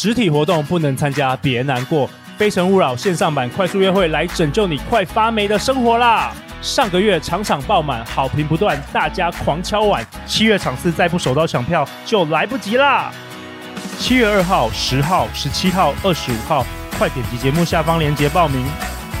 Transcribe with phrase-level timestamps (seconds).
[0.00, 2.08] 实体活动不能参加，别难过。
[2.36, 6.32] 非诚勿扰线上版快速约会来拯救你快发霉的生活啦！
[6.62, 10.06] 上个月场场爆满，好评不断，大家狂敲碗。
[10.24, 13.10] 七月场次再不手刀抢票就来不及啦！
[13.98, 16.64] 七月二号、十号、十七号、二十五号，
[16.96, 18.64] 快点击节目下方链接报名。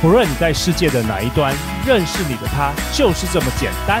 [0.00, 1.52] 不论你在世界的哪一端，
[1.84, 4.00] 认识你的他就是这么简单。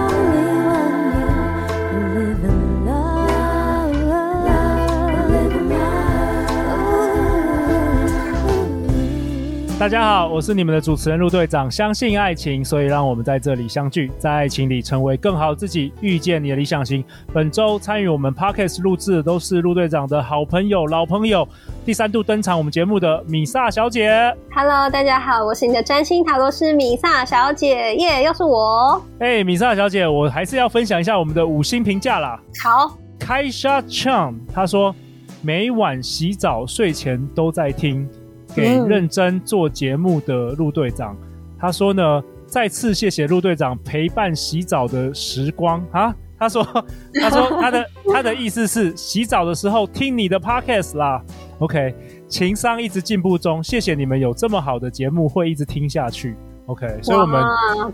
[9.81, 11.69] 大家好，我是你们的主持人陆队长。
[11.71, 17.03] 相信爱情，所以让我们在这里相聚，在爱情里成为更好自己，遇见你的理想型。
[17.33, 21.47] 本周参与我们 Podcast 录制的都是陆队长的好朋友、老朋友，
[21.83, 24.31] 第三度登场我们节目的米萨小姐。
[24.53, 29.03] Hello，大家好，我是你的占星塔罗师米萨小姐，耶、yeah，又是我。
[29.17, 32.39] 哎、hey，米萨小姐，我还是要分享一下我们的五星评价啦。
[32.63, 34.95] 好，Kaisha Chang 他说
[35.41, 38.07] 每晚洗澡睡前都在听。
[38.55, 41.15] 给认真做节目的陆队长，
[41.57, 46.15] 他说呢，再次谢谢陆队长陪伴洗澡的时光啊。
[46.37, 46.63] 他说，
[47.21, 51.23] 他说他的他的意思是洗澡的时候听你的 podcast 啦。
[51.59, 51.93] OK，
[52.27, 56.35] 情商一直进步中，谢谢你们有这么好的节目，会一直听下去。
[56.67, 57.43] OK，所以我们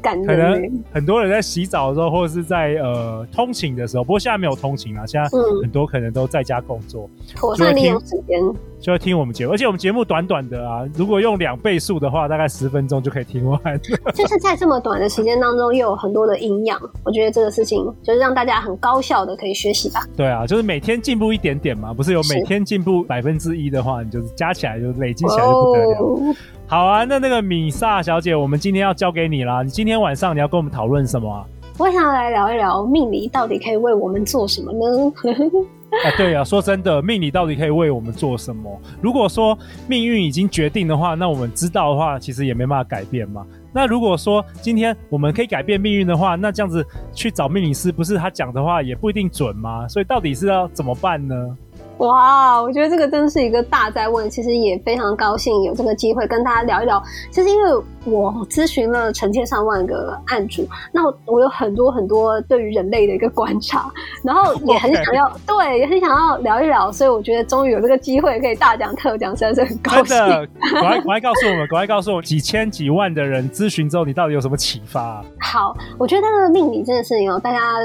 [0.04, 5.30] 可能很多人在洗澡的时候，或者是在呃通勤的时候，不过现在没有通勤了，现在
[5.62, 8.40] 很多可能都在家工作，妥善利用时间，
[8.80, 9.54] 就会听我们节目。
[9.54, 13.60] 而且我们节目短短的啊，如果用两倍速的话，大概十分钟就可以听完。
[14.14, 20.06] 就是在这么短的时间当中，又有很多的营养，我觉得这个事情就是让大家很高效的可以学习吧。
[20.16, 26.36] 对啊，就是每天进步一点点嘛，不是有每天进步百分之一的话，你就是加起来就累积起来就不得了。
[26.68, 29.64] 哦好啊，那那个米萨小姐，我们今天要交给你啦。
[29.64, 31.45] 你今天晚上你要跟我们讨论什么啊？
[31.78, 35.14] 我想要来聊一聊命理到底可以为我们做什么呢？
[36.04, 38.77] 啊，对啊，说真的，命理到底可以为我们做什么？
[39.02, 39.58] 如果说
[39.88, 43.45] 命运已经决定的话，那我们知道的话，其实也没办法改变嘛。
[43.72, 49.88] 那如果说今天我们可以改变命运的话，那这样子去找命理师，不是他讲的话也不一定准吗？
[49.88, 51.58] 所以到底是要怎么办呢？
[51.99, 54.30] 哇，我觉得这个真是一个大灾问。
[54.30, 57.02] 其实也非常高兴有这个机会跟大家聊一聊。
[57.31, 63.92] 其实因为我咨询了成千上万个案主，那我有很多很多对于人类的一个观察，
[64.23, 66.92] 然后 也很想要.对，也很想要聊一聊。
[66.92, 70.06] 所以我觉得终于有这个机会可以大讲特讲，实在是很高兴。
[70.06, 75.26] 真的，赶快赶快告诉我们，赶快告诉我，几千几万的人咨询之后，你到底有什么启发啊？
[75.42, 77.76] 好，我觉得这个命理真的是有大家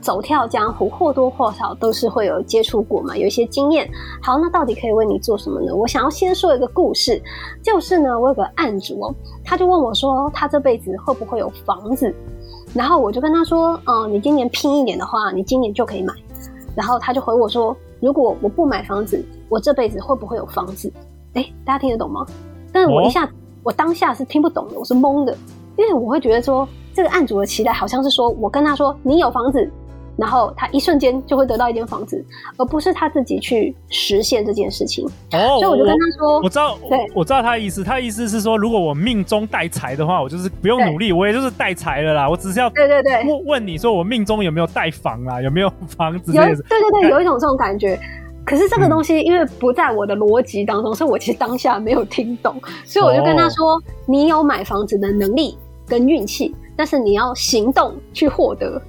[0.00, 3.88] 走跳江湖，或多或少都是会有接触过嘛，有一些经验。
[4.22, 5.74] 好，那到底可以为你做什么呢？
[5.74, 7.20] 我想要先说一个故事，
[7.62, 9.14] 就是呢，我有个案主哦，
[9.50, 12.14] 他就问我说，他这辈子会不会有房子？
[12.72, 16.14] 然后我就跟他说，嗯，你今年拼一点的话，你今年就可以买。
[16.76, 20.92] 然后他就回我说，如果我不买房子，我这辈子会不会有房子？
[21.34, 22.24] 哎，大家听得懂吗？
[22.72, 23.28] 但是我一下，
[23.64, 25.36] 我当下是听不懂的，我是懵的，
[25.76, 29.68] 因为我会觉得说，这个案主的期待好像是说我跟他说，你有房子。
[30.20, 32.22] 然后他一瞬间就会得到一间房子，
[32.58, 35.06] 而不是他自己去实现这件事情。
[35.32, 37.82] 哦，所以我就跟他说：“我，我知道，对，我知道他的意思。
[37.82, 42.28] 他的意思是说，如果我命中带财的话，我就是不用努力，我也就是带财了啦。
[42.28, 45.40] 我只是要对对对问你说，我命中有没有带房啊？
[45.40, 46.34] 有没有房子？
[46.34, 47.98] 有，对对对，有一种这种感觉。
[48.44, 52.54] 可是这个东西因为不在我的逻辑当中，嗯，所以我其实当下没有听懂。
[52.84, 55.56] 所以我就跟他说：哦，你有买房子的能力
[55.86, 58.80] 跟运气，但是你要行动去获得。”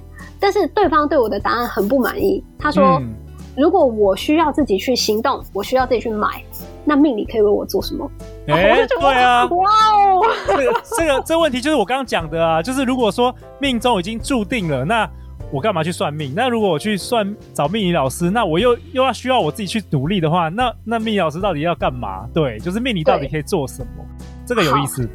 [0.42, 2.44] 但是对方对我的答案很不满意。
[2.58, 3.14] 他说：“嗯、
[3.56, 6.42] 如果我需要自己去行动，我需要自己去买，
[6.84, 8.10] 那命理可以为我做什么？”
[8.48, 15.08] 哎、 欸，对啊，哇哦，这个这个 这问题就是我刚刚讲的啊，就是如果说命中已经注定了，那
[15.52, 16.32] 我干嘛去算命？
[16.34, 22.26] 那如果我去算找命理老师，那我又又要需要我自己去努力的话，那那命理老师到底要干嘛？
[22.34, 24.04] 对，就是命理到底可以做什么？
[24.44, 25.08] 这个有意思。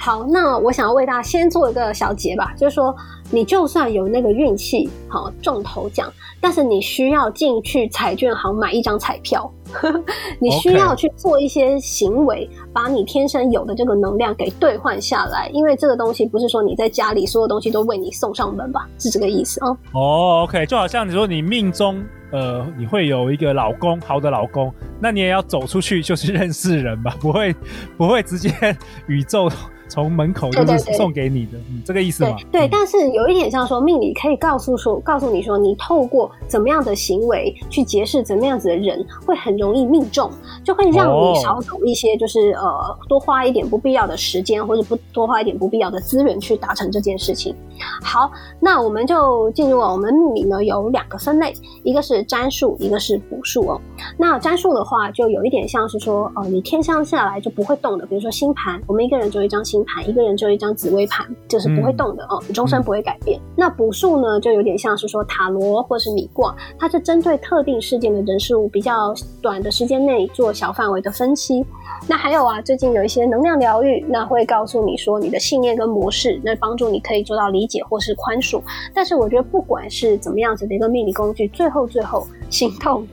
[0.00, 2.94] 好，那我想要为大家先做一个小结吧，就是说，
[3.30, 9.50] 你就算有那个运气，好中头奖，但是你需要进去彩券行买一张彩票，
[10.40, 19.76] 你需要去做一些行为.把你天生有的这个能量给兑换下来，因为这个东西不是说你在家里所有东西都为你送上门吧，是这个意思哦。
[19.92, 20.00] 哦、
[20.40, 22.02] oh,，OK，就好像你说你命中。
[22.30, 24.70] 呃，你会有一个老公，好的老公，
[25.00, 27.56] 那你也要走出去，就是认识人吧，不会，
[27.96, 28.50] 不会直接
[29.08, 29.50] 宇宙
[29.88, 32.36] 从门口就是送给你的，对对对嗯，这个意思吗？
[32.52, 40.30] 对，但是有一点像说命理可以告诉说，告诉你说，你透过怎么样的行为去结识怎么样子的人，会很容易命中，
[40.62, 47.52] 就会让你少走一些，就是、呃，多花一点不必要的时间，或者不多花一点不必要的资源去达成这件事情。
[48.00, 48.30] 好，
[48.60, 53.80] 那我们就进入了我们命理呢，有两个分类，一个是占数，一个是卜数哦。
[54.16, 63.38] 那占数的话，就有一点像是说，呃，你天生下来就不会动的，比如说星盘，我们一个人就一张星盘，一个人就一张紫微盘，就是不会动的、嗯、哦，终身不会改变。
[63.38, 71.64] 嗯、那卜数呢，就有点像是说塔罗或是米卦，它是针对特定事件的人事物，比较短的时间内做小范围的分析。
[72.06, 78.62] 那还有啊，最近有一些能量疗愈，那会告诉你说你的信念跟模式，那帮助你可以做到理解或是宽恕。
[78.94, 83.06] 但是我觉得不管是怎么样子的一个命理工具，最后最后行动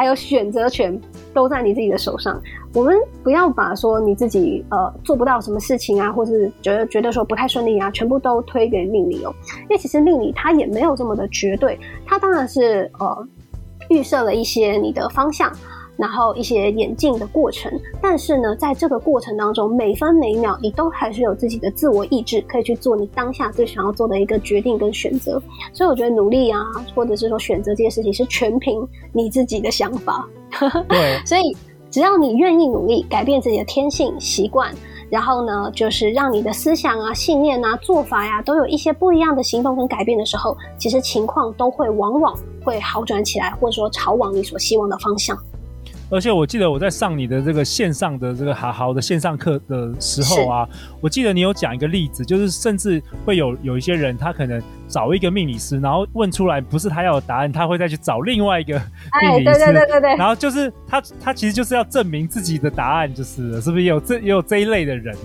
[0.00, 0.98] 还有选择权
[1.34, 2.40] 都在你自己的手上。
[2.72, 9.34] 我们不要把说你自己呃做不到什么事情啊，或是觉得觉得说不太顺利啊，全部都推给命理哦。
[9.64, 13.28] 因为其实命理它也没有这么的绝对，它当然是呃
[13.90, 15.52] 预设了一些你的方向。
[16.00, 17.70] 然后一些演进的过程，
[18.00, 25.40] 但是呢，在这个过程当中，每分每秒你都还是有自己的自我意志，可以去做你当下最想要做的一个决定跟选择。
[25.74, 26.64] 所以我觉得努力啊，
[26.94, 28.82] 或者是说选择这件事情，是全凭
[29.12, 30.26] 你自己的想法。
[30.88, 31.54] 对，所以
[31.90, 34.74] 只要你愿意努力，改变自己的天性习惯，
[35.10, 45.36] 然后呢，就是让你的思想啊、信念啊、做法呀、啊，都有一些不一样的行动跟改变的时候，其实情况都会往往会好转起来，或者说朝往你所希望的方向。
[46.10, 50.68] 而且我记得我在上你的这个线上的这个好好的线上课的时候啊，
[51.00, 58.74] 我记得你有讲一个例子，就是甚至会有有一些人，他可能找一个命理师，然后问出来不是他要的答案，他会再去找另外一个
[59.22, 65.16] 命理师，哎、对对对对对，然后就是他他其实就是要证明自己的答案，就是是不是也有这也有这一类的人？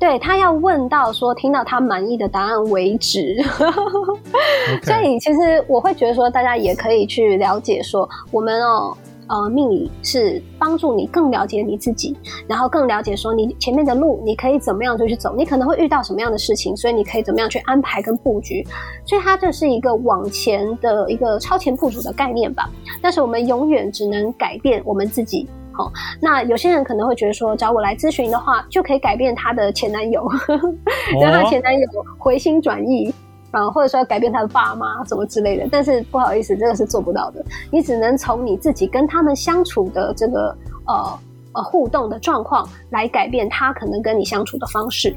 [0.00, 3.36] 对，他要问到说听到他满意的答案为止。
[4.82, 8.96] 所以其实我会觉得说，大家也可以去了解说，我们哦。
[9.32, 12.14] 呃，命理是帮助你更了解你自己，
[12.46, 18.62] 然后更了解说你前面的路你可以怎么样就去走，你可能会遇到什么样的事情，所以你可以怎么样去安排跟布局。
[19.06, 22.68] 所以它这是一个往前的一个超前部署的概念吧。
[23.00, 25.48] 但是我们永远只能改变我们自己。
[25.72, 25.90] 好，
[26.20, 30.28] 那有些人可能会觉得说，找我来咨询的话，就可以改变他的前男友，
[31.22, 31.88] 让他前男友
[32.18, 33.10] 回心转意。
[33.52, 37.44] 啊，或者说要改变他的爸妈什么之类的，但是不好意思，这个是做不到的。
[37.70, 40.56] 你只能从你自己跟他们相处的这个
[40.86, 41.18] 呃
[41.52, 45.14] 呃互动的状况来改变他可能跟你相处的方式。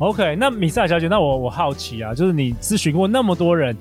[0.00, 3.76] OK，那米萨小姐，那我我好奇啊，就是你咨询过那么多人，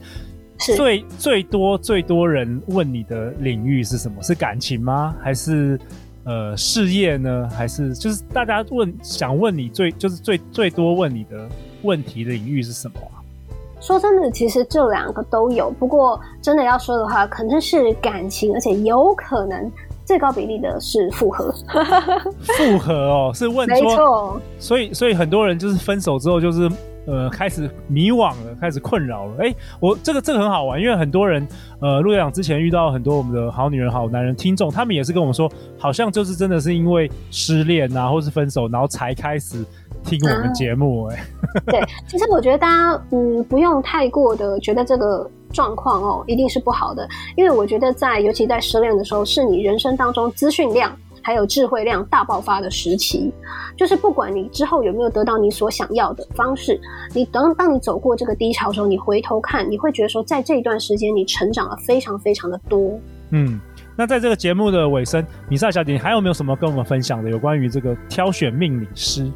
[0.60, 4.22] 是最最多最多人问你的领域是什么？
[4.24, 5.16] 是感情吗？
[5.22, 5.80] 还是
[6.24, 7.50] 呃事业呢？
[7.52, 11.50] 还是就是大家问想问你最就是最最多问你的
[11.82, 13.17] 问题的领域是什么啊？
[13.80, 15.70] 说真的，其实这两个都有。
[15.72, 19.72] 不过真的要说的话，可能是感情，而且有可能
[20.04, 21.54] 最高比例的是复合。
[22.58, 24.42] 复合哦，是问说，没错。
[24.60, 26.70] 所以，所以很多人就是分手之后，就是
[27.08, 29.36] 呃开始迷惘了，开始困扰了。
[29.40, 31.48] 哎，我这个这个很好玩，因为很多人
[31.82, 39.66] 呃陆队长之前遇到很多我们的好女人、好男人听众，他们也是跟我们说，好像就是真的是因为失恋啊，或是分手，然后才开始。
[40.04, 47.06] 听我们节目哎、欸，对，其实我觉得大家嗯不用太过的觉得这个状况哦一定是不好的，
[47.36, 50.96] 因为我觉得在尤其在失恋的时候，是你人生当中资讯量
[51.28, 53.34] 还有智慧量大爆发的时期，
[53.76, 56.80] 就是不管你之后有没有得到你所想要的方式，
[57.14, 62.98] 你等当你走过这个低潮的时候，你回头看，你会觉得说在这一段时间你成长了非常非常的多。
[63.32, 63.60] 嗯，
[63.94, 69.30] 那在这个节目的尾声，米萨小姐，你还有没有什么跟我们分享的有关于这个挑选命理师？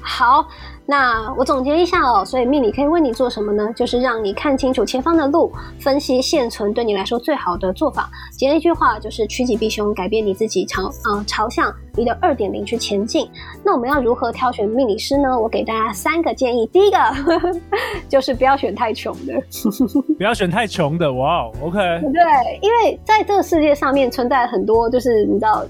[0.00, 0.46] 好，
[0.86, 2.24] 那我总结一下哦。
[2.24, 3.72] 所以命理可以为你做什么呢？
[3.74, 8.10] 就是让你看清楚前方的路，分析现存对你来说最好的做法。
[8.32, 13.28] 简单一句话就是趋吉避凶，改变你自己朝呃朝向你的二点零去前进。
[13.64, 15.38] 那我们要如何挑选命理师呢？
[15.38, 16.66] 我给大家三个建议。
[16.66, 16.98] 第一个
[18.08, 19.32] 就是不要选太穷的，
[20.18, 21.12] 不要选太穷的。
[21.12, 21.78] 哇，OK，
[22.12, 25.64] 对，因为在这个世界上面存在很多，就是你知道。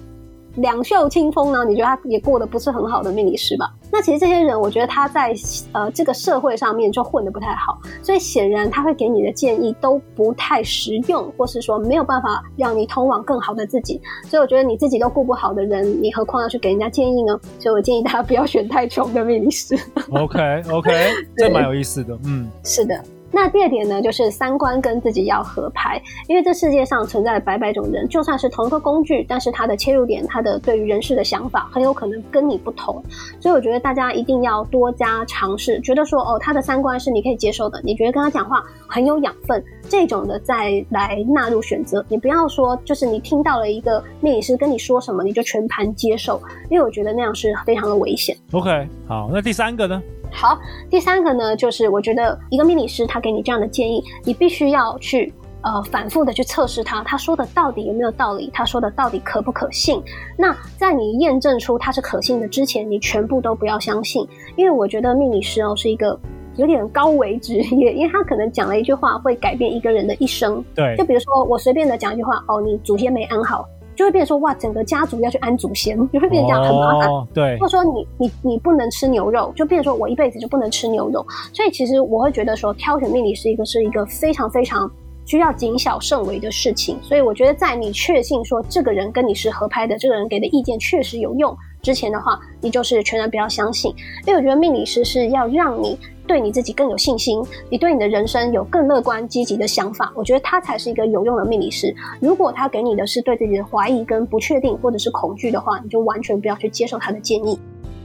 [0.57, 1.65] 两袖清风呢？
[1.65, 3.73] 你觉得他也过得不是很好的命理师吧？
[3.93, 5.35] 那其实这些人，我觉得他在
[5.73, 14.01] 呃这个社会上面就混得不太好，所以显然他会给你的建议都不太实用，或是说没有办法让你通往更好的自己。
[14.29, 17.39] 所以我觉得你自己都过不好的人，你何况要去给人家建议呢？
[17.59, 19.77] 所以我建议大家不要选太穷的命理师。
[20.11, 20.91] OK OK，
[21.37, 23.01] 这蛮有意思的，嗯，是的。
[23.35, 33.03] 那第二点呢，就是三观跟自己要合拍，因为这世界上存在了百百种人，就算是同一个工具，但是他的切入点，他的对于人事的想法，很有可能跟你不同。
[33.41, 42.07] 所以我觉得大家一定要多加尝试，觉得说哦，他的三观是你可以接受的，你觉得跟他讲话很有养分，这种的再来纳入选择。
[42.09, 48.37] 你不要说就是你听到了一个命理师跟你说什么，你就全盘接受，因为我觉得那样是非常的危险。
[48.53, 50.01] OK，好，那第三个呢？
[50.35, 50.59] 好，
[50.91, 60.03] 第三个呢，就是我觉得一个命理师他给你这样的建议，你必须要去呃反复的去测试他，他说的到底有没有道理，他说的到底可不可信。
[60.37, 64.27] 那在你验证出他是可信的之前，你全部都不要相信，
[64.57, 66.19] 因为我觉得命理师哦是一个
[66.57, 70.63] 有点高危职业，因为他可能讲了一句话会改变一个人的一生。
[70.75, 73.65] 对，就比如说我随便的讲一句话，哦，你祖先没安好。
[73.95, 77.09] 就会变成说哇，整个家族要去安祖先，就会变成这样很麻烦。
[77.09, 77.27] 哦。
[77.33, 81.25] 对，或者说你你你不能吃牛肉，就变成说我一辈子就不能吃牛肉。
[81.53, 84.91] 所以其实我会觉得说，挑选命理师一个是一个非常非常
[85.25, 86.99] 需要谨小慎微的事情。
[87.03, 93.95] 所以我觉得在你确信说这个人跟你是合拍的，这个人给的意见确实有用之前的话，你就是全然不要相信。
[94.27, 95.99] 因为我觉得命理师是要让你。
[96.27, 101.95] 对你自己更有信心，你对你的人生有更乐观积极的想法，我觉得他才是一个有用的命理师。
[102.21, 107.59] 如果他给你的是对自己的怀疑跟不确定或者是恐惧的话，你就完全不要去接受他的建议。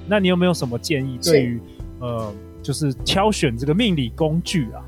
[0.07, 1.61] 那你有没有什么建议对于
[1.99, 4.83] 呃，就是挑选这个命理工具啊？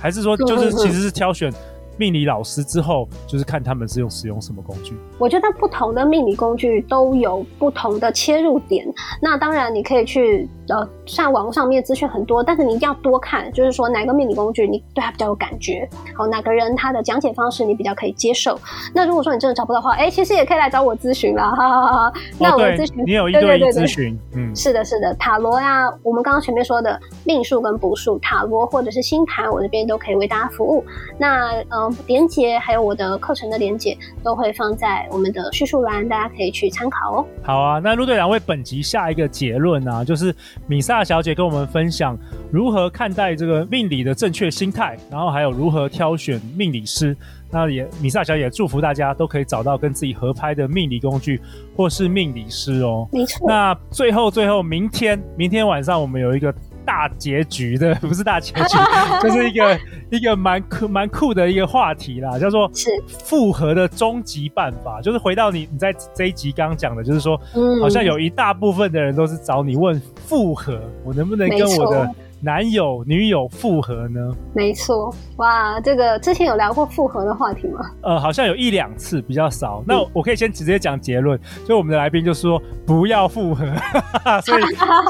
[0.00, 1.52] 还是说就是其实是挑选？
[1.98, 4.94] 命理老师之后，就是看他们是用使用什么工具。
[5.18, 8.84] 我觉得不同的命理工具都有不同的切入点。
[9.20, 15.86] 那当然，你可以去呃，像网络上面资讯很多，但是你一定要多看，就是说哪个命理工具你对它比较有感觉，
[16.16, 18.58] 好，哪个人他的讲解方式你比较可以接受。
[18.94, 22.12] 那如果说你真的找不到的话，哎、欸，其实也可以来找我咨询啦，哈哈哈。
[22.38, 30.82] 那我咨询，你有一对一咨询，嗯，是的，是的，塔罗呀，我们刚刚前面说的命数跟卜数，塔罗或者是星盘，我这边都可以为大家服务。
[31.18, 31.82] 那呃。
[31.82, 37.26] 嗯，连接还有我的课程的连接都会放在我们的叙述栏，大家可以去参考哦。
[37.42, 40.32] 好啊，那陆队长为本集下一个结论啊，就是
[40.66, 42.18] 米萨小姐跟我们分享
[42.50, 47.16] 如何看待这个命理的正确心态，然后还有如何挑选命理师。
[47.50, 51.40] 那也米萨小姐祝福大家都可以找到跟自己合拍的命理工具
[51.76, 53.06] 或是命理师哦。
[53.12, 53.46] 没错。
[53.46, 56.54] 那最后最后，明天明天晚上我们有一个。
[56.84, 58.76] 大结局的 不是大结局，
[59.22, 62.70] 就是一个一个蛮酷蛮酷的一个话题啦，叫做
[63.06, 65.00] 复合的终极办法。
[65.00, 67.40] 就是回到你你在这一集刚刚讲的，就是说，
[67.80, 72.10] 好像有一大部分的人都是找你问复合，我能不能跟我的。
[72.44, 74.20] 男友女友复合呢？
[74.52, 77.80] 没错，哇，这个之前有聊过复合的话题吗？
[78.02, 79.78] 呃，好像有一两次，比较少。
[79.78, 83.64] 嗯、那我可以先直接讲结论，就我们的来宾就说不要复合，
[84.44, 84.62] 所以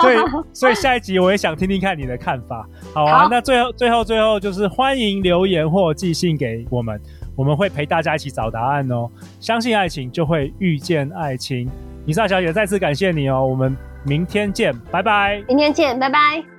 [0.03, 0.17] 所以
[0.53, 2.69] 所以下一集我也想听听看你的看法。
[2.93, 7.01] 好啊，好，那最后最后最后就是欢迎留言或寄信给我们，
[7.35, 9.09] 我们会陪大家一起找答案哦。
[9.41, 11.67] 相信爱情，就会遇见爱情。
[12.05, 13.75] 米萨小姐再次感谢你哦，我们
[14.05, 15.43] 明天见，拜拜。
[15.49, 16.52] 明天见，拜拜。